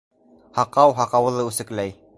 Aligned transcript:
Һаҡау 0.59 0.95
һаҡауҙы 1.01 1.47
үсекләй 1.51 1.99